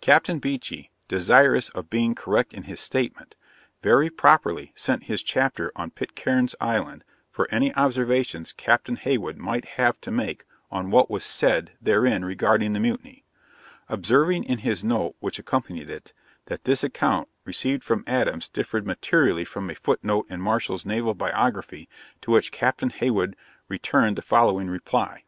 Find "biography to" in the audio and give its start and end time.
21.14-22.32